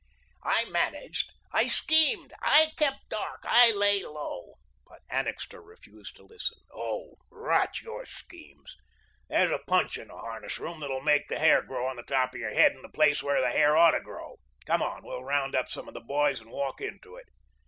"I 0.41 0.65
managed 0.67 1.29
I 1.53 1.67
schemed 1.67 2.33
I 2.41 2.71
kept 2.75 3.07
dark 3.09 3.41
I 3.45 3.71
lay 3.71 4.01
low" 4.03 4.55
But 4.89 5.01
Annixter 5.11 5.61
refused 5.61 6.15
to 6.15 6.23
listen. 6.23 6.57
"Oh, 6.73 7.17
rot 7.29 7.81
your 7.83 8.07
schemes. 8.07 8.75
There's 9.29 9.51
a 9.51 9.59
punch 9.59 9.99
in 9.99 10.07
the 10.07 10.17
harness 10.17 10.57
room 10.57 10.79
that 10.79 10.89
will 10.89 11.01
make 11.03 11.27
the 11.27 11.37
hair 11.37 11.61
grow 11.61 11.85
on 11.85 11.97
the 11.97 12.01
top 12.01 12.33
of 12.33 12.39
your 12.39 12.49
head 12.55 12.71
in 12.71 12.81
the 12.81 12.89
place 12.89 13.21
where 13.21 13.41
the 13.41 13.51
hair 13.55 13.77
ought 13.77 13.91
to 13.91 13.99
grow. 13.99 14.37
Come 14.65 14.81
on, 14.81 15.03
we'll 15.03 15.23
round 15.23 15.53
up 15.55 15.67
some 15.67 15.87
of 15.87 15.93
the 15.93 16.01
boys 16.01 16.39
and 16.41 16.49
walk 16.49 16.81
into 16.81 17.15
it." 17.15 17.27